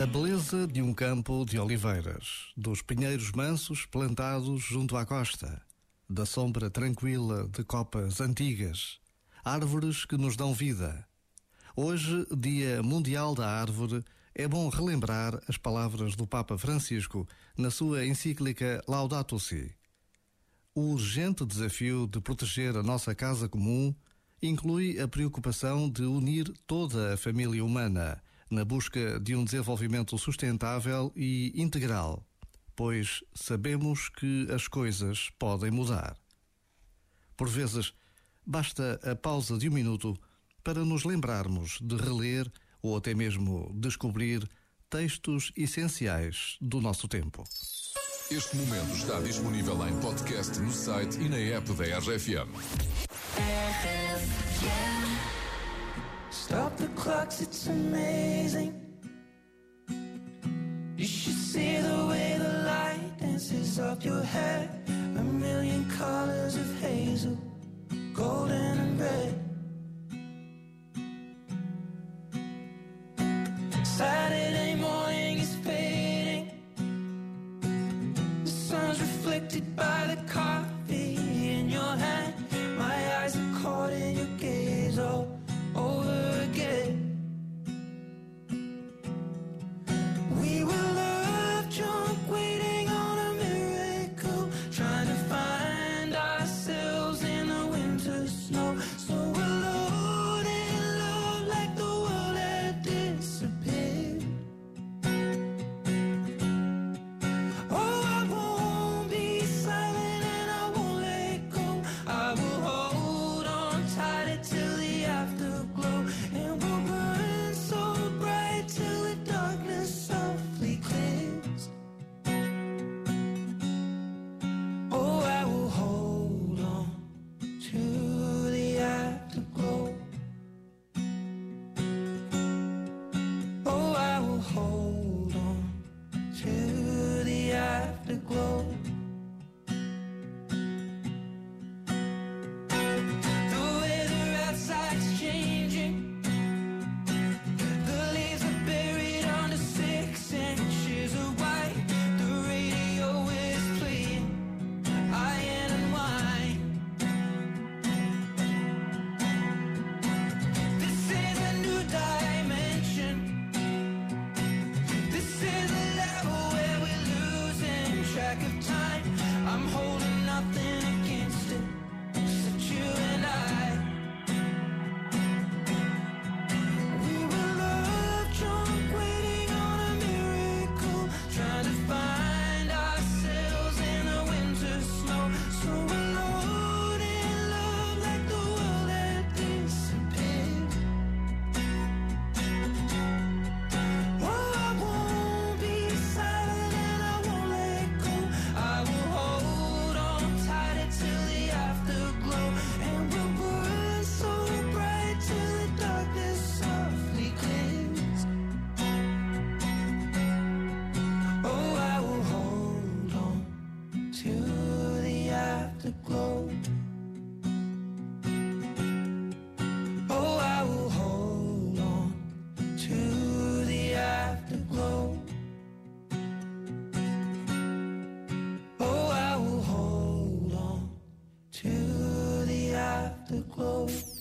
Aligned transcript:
A 0.00 0.06
beleza 0.06 0.66
de 0.66 0.80
um 0.80 0.94
campo 0.94 1.44
de 1.44 1.58
oliveiras, 1.58 2.54
dos 2.56 2.80
pinheiros 2.80 3.32
mansos 3.32 3.84
plantados 3.84 4.62
junto 4.62 4.96
à 4.96 5.04
costa, 5.04 5.60
da 6.08 6.24
sombra 6.24 6.70
tranquila 6.70 7.46
de 7.46 7.62
copas 7.62 8.18
antigas, 8.18 8.98
árvores 9.44 10.06
que 10.06 10.16
nos 10.16 10.36
dão 10.36 10.54
vida. 10.54 11.06
Hoje, 11.76 12.26
Dia 12.34 12.82
Mundial 12.82 13.34
da 13.34 13.46
Árvore, 13.46 14.02
é 14.34 14.48
bom 14.48 14.70
relembrar 14.70 15.38
as 15.46 15.58
palavras 15.58 16.16
do 16.16 16.26
Papa 16.26 16.56
Francisco 16.56 17.28
na 17.54 17.70
sua 17.70 18.06
encíclica 18.06 18.82
Laudato 18.88 19.38
Si. 19.38 19.70
O 20.74 20.92
urgente 20.92 21.44
desafio 21.44 22.06
de 22.06 22.22
proteger 22.22 22.74
a 22.74 22.82
nossa 22.82 23.14
casa 23.14 23.50
comum 23.50 23.94
inclui 24.40 24.98
a 24.98 25.06
preocupação 25.06 25.90
de 25.90 26.04
unir 26.04 26.50
toda 26.66 27.12
a 27.12 27.16
família 27.18 27.62
humana 27.62 28.18
na 28.50 28.64
busca 28.64 29.20
de 29.20 29.36
um 29.36 29.44
desenvolvimento 29.44 30.18
sustentável 30.18 31.12
e 31.14 31.52
integral, 31.54 32.26
pois 32.74 33.22
sabemos 33.34 34.08
que 34.08 34.48
as 34.50 34.66
coisas 34.66 35.30
podem 35.38 35.70
mudar. 35.70 36.16
Por 37.36 37.48
vezes, 37.48 37.92
basta 38.44 39.00
a 39.02 39.14
pausa 39.14 39.56
de 39.56 39.68
um 39.68 39.72
minuto 39.72 40.18
para 40.64 40.84
nos 40.84 41.04
lembrarmos 41.04 41.78
de 41.80 41.96
reler 41.96 42.50
ou 42.82 42.96
até 42.96 43.14
mesmo 43.14 43.70
descobrir 43.74 44.48
textos 44.88 45.52
essenciais 45.56 46.56
do 46.60 46.80
nosso 46.80 47.06
tempo. 47.06 47.44
Este 48.30 48.56
momento 48.56 48.94
está 48.94 49.20
disponível 49.20 49.86
em 49.88 50.00
podcast 50.00 50.58
no 50.60 50.72
site 50.72 51.18
e 51.20 51.28
na 51.28 51.36
app 51.36 51.72
da 51.72 51.98
RFM. 51.98 52.48
Stop 56.50 56.76
the 56.78 56.88
clocks, 57.00 57.40
it's 57.40 57.68
amazing. 57.68 58.74
You 60.96 61.06
should 61.06 61.40
see 61.52 61.76
the 61.76 62.06
way 62.08 62.38
the 62.40 62.64
light 62.64 63.12
dances 63.20 63.78
up 63.78 64.04
your 64.04 64.20
hair. 64.20 64.68
A 64.88 65.22
million 65.22 65.88
colors 65.90 66.56
of 66.56 66.80
hazel, 66.80 67.38
golden 68.12 68.78
and 68.84 69.00
red. 69.00 69.34
Saturday 73.86 74.74
morning 74.74 75.38
is 75.38 75.54
fading. 75.64 76.50
The 78.42 78.50
sun's 78.50 79.00
reflected 79.00 79.76
by 79.76 80.16
the 80.16 80.20
coffee 80.28 80.69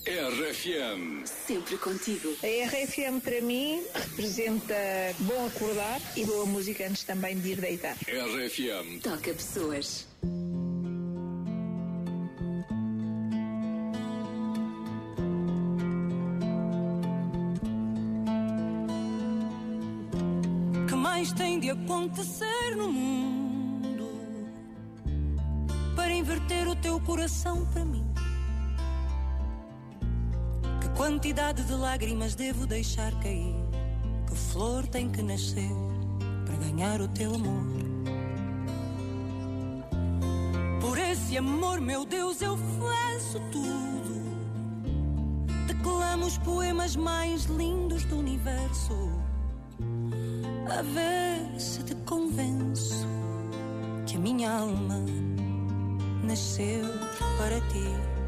RFM. 0.06 1.26
Sempre 1.26 1.78
contigo. 1.78 2.30
A 2.44 2.68
RFM 2.68 3.20
para 3.20 3.42
mim 3.42 3.82
representa 3.92 4.76
bom 5.22 5.48
acordar 5.48 6.00
e 6.16 6.24
boa 6.26 6.46
música 6.46 6.86
antes 6.88 7.04
também 7.04 7.40
de 7.40 7.54
ir 7.54 7.60
deitar. 7.60 7.96
RFM. 8.08 9.02
Toca 9.02 9.34
pessoas. 9.34 10.08
que 20.88 20.96
mais 20.96 21.34
tem 21.34 21.60
de 21.60 21.72
acontecer 21.72 22.76
no 22.76 22.92
mundo 22.92 24.08
para 25.96 26.14
inverter 26.14 26.68
o 26.68 26.76
teu 26.76 27.00
coração 27.02 27.66
para 27.74 27.84
mim? 27.86 28.09
Quantidade 31.00 31.64
de 31.64 31.74
lágrimas 31.76 32.36
devo 32.36 32.68
deixar 32.68 33.18
cair? 33.22 33.56
Que 34.28 34.36
flor 34.36 34.86
tem 34.86 35.10
que 35.10 35.22
nascer 35.22 35.72
para 36.46 36.58
ganhar 36.58 37.00
o 37.00 37.08
teu 37.08 37.36
amor? 37.36 37.64
Por 40.82 40.98
esse 40.98 41.38
amor, 41.38 41.80
meu 41.80 42.04
Deus, 42.04 42.42
eu 42.42 42.58
faço 42.58 43.40
tudo. 43.50 44.22
Declamo 45.68 46.26
os 46.26 46.38
poemas 46.40 46.98
mais 46.98 47.46
lindos 47.46 48.04
do 48.04 48.20
universo 48.20 48.94
a 50.70 50.82
ver 50.82 51.62
se 51.62 51.82
te 51.82 51.96
convenço 52.06 53.08
que 54.06 54.18
a 54.18 54.20
minha 54.20 54.52
alma 54.52 55.00
nasceu 56.26 56.84
para 57.38 57.62
ti. 57.70 58.19